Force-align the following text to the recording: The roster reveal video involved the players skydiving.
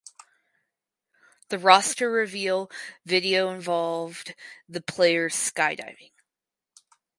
The 1.49 1.59
roster 1.59 2.09
reveal 2.09 2.71
video 3.05 3.51
involved 3.51 4.33
the 4.67 4.81
players 4.81 5.35
skydiving. 5.35 6.09